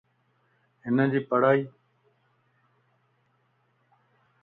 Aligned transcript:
ھن 0.85 0.97
جي 1.11 1.19
ڀيڙائي؟ 1.29 1.61